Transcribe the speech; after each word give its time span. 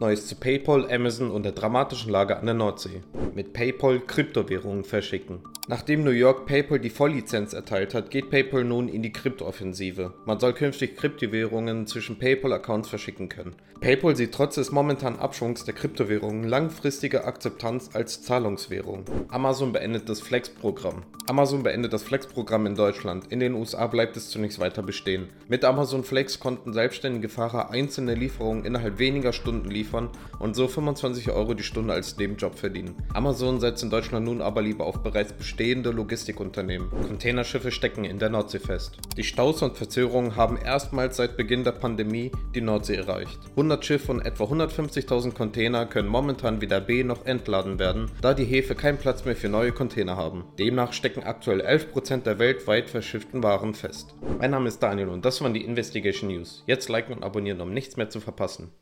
Neues 0.00 0.26
zu 0.26 0.34
PayPal, 0.34 0.90
Amazon 0.90 1.30
und 1.30 1.42
der 1.42 1.52
dramatischen 1.52 2.10
Lage 2.10 2.38
an 2.38 2.46
der 2.46 2.54
Nordsee. 2.54 3.02
Mit 3.34 3.52
PayPal 3.52 4.00
Kryptowährungen 4.00 4.82
verschicken. 4.82 5.40
Nachdem 5.68 6.04
New 6.04 6.10
York 6.10 6.46
PayPal 6.46 6.80
die 6.80 6.88
Volllizenz 6.88 7.52
erteilt 7.52 7.92
hat, 7.92 8.10
geht 8.10 8.30
PayPal 8.30 8.64
nun 8.64 8.88
in 8.88 9.02
die 9.02 9.12
Kryptooffensive. 9.12 10.14
Man 10.24 10.40
soll 10.40 10.54
künftig 10.54 10.96
Kryptowährungen 10.96 11.86
zwischen 11.86 12.18
PayPal-Accounts 12.18 12.88
verschicken 12.88 13.28
können. 13.28 13.54
PayPal 13.80 14.16
sieht 14.16 14.32
trotz 14.32 14.56
des 14.56 14.72
momentanen 14.72 15.18
Abschwungs 15.18 15.64
der 15.64 15.74
Kryptowährungen 15.74 16.44
langfristige 16.44 17.24
Akzeptanz 17.24 17.90
als 17.94 18.22
Zahlungswährung. 18.22 19.04
Amazon 19.28 19.72
beendet 19.72 20.08
das 20.08 20.20
Flex-Programm. 20.20 21.04
Amazon 21.28 21.62
beendet 21.62 21.92
das 21.92 22.02
Flex-Programm 22.02 22.66
in 22.66 22.74
Deutschland. 22.74 23.30
In 23.30 23.38
den 23.38 23.54
USA 23.54 23.86
bleibt 23.86 24.16
es 24.16 24.30
zunächst 24.30 24.58
weiter 24.58 24.82
bestehen. 24.82 25.28
Mit 25.48 25.64
Amazon 25.64 26.04
Flex 26.04 26.40
konnten 26.40 26.72
selbstständige 26.72 27.28
Fahrer 27.28 27.70
einzelne 27.70 28.14
Lieferungen 28.14 28.64
innerhalb 28.64 28.98
weniger 28.98 29.32
Stunden 29.32 29.70
liefern 29.90 30.08
und 30.38 30.56
so 30.56 30.68
25 30.68 31.30
Euro 31.30 31.54
die 31.54 31.62
Stunde 31.62 31.92
als 31.92 32.16
Nebenjob 32.16 32.58
verdienen. 32.58 32.94
Amazon 33.12 33.60
setzt 33.60 33.82
in 33.82 33.90
Deutschland 33.90 34.26
nun 34.26 34.40
aber 34.40 34.62
lieber 34.62 34.84
auf 34.84 35.02
bereits 35.02 35.32
bestehende 35.32 35.90
Logistikunternehmen. 35.90 36.90
Containerschiffe 36.90 37.70
stecken 37.70 38.04
in 38.04 38.18
der 38.18 38.30
Nordsee 38.30 38.60
fest. 38.60 38.98
Die 39.16 39.24
Staus 39.24 39.62
und 39.62 39.76
Verzögerungen 39.76 40.36
haben 40.36 40.56
erstmals 40.56 41.16
seit 41.16 41.36
Beginn 41.36 41.64
der 41.64 41.72
Pandemie 41.72 42.30
die 42.54 42.60
Nordsee 42.60 42.96
erreicht. 42.96 43.38
100 43.50 43.84
Schiffe 43.84 44.12
und 44.12 44.20
etwa 44.20 44.44
150.000 44.44 45.34
Container 45.34 45.86
können 45.86 46.08
momentan 46.08 46.60
weder 46.60 46.80
B 46.80 47.04
noch 47.04 47.26
entladen 47.26 47.78
werden, 47.78 48.10
da 48.20 48.34
die 48.34 48.44
Häfe 48.44 48.74
keinen 48.74 48.98
Platz 48.98 49.24
mehr 49.24 49.36
für 49.36 49.48
neue 49.48 49.72
Container 49.72 50.16
haben. 50.16 50.44
Demnach 50.58 50.92
stecken 50.92 51.22
aktuell 51.22 51.60
11% 51.60 52.22
der 52.22 52.38
weltweit 52.38 52.88
verschifften 52.88 53.42
Waren 53.42 53.74
fest. 53.74 54.14
Mein 54.38 54.52
Name 54.52 54.68
ist 54.68 54.82
Daniel 54.82 55.08
und 55.08 55.24
das 55.24 55.40
waren 55.42 55.54
die 55.54 55.64
Investigation 55.64 56.30
News. 56.30 56.62
Jetzt 56.66 56.88
liken 56.88 57.12
und 57.12 57.22
abonnieren, 57.22 57.60
um 57.60 57.72
nichts 57.72 57.96
mehr 57.96 58.10
zu 58.10 58.20
verpassen. 58.20 58.72